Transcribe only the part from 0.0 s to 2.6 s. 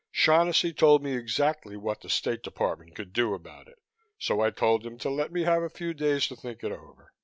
Shaughnessy told me exactly what the State